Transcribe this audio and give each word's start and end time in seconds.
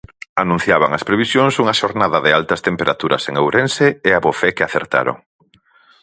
Anunciaban 0.43 0.91
as 0.97 1.05
previsións 1.09 1.53
unha 1.61 1.77
xornada 1.81 2.17
de 2.25 2.31
altas 2.39 2.63
temperaturas 2.67 3.23
en 3.29 3.35
Ourense 3.43 3.87
e 4.07 4.09
abofé 4.13 4.49
que 4.55 4.65
acertaron. 4.65 5.17